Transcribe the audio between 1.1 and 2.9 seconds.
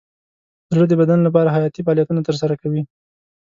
لپاره حیاتي فعالیتونه ترسره کوي.